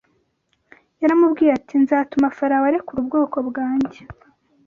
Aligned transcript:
Yaramubwiye 1.01 1.51
ati 1.57 1.75
‘nzatuma 1.83 2.27
Farawo 2.37 2.65
arekura 2.69 2.97
ubwoko 3.01 3.37
bwanjye.’ 3.49 3.99